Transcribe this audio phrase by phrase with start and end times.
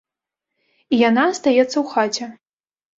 [0.93, 2.25] І яна астаецца ў хаце.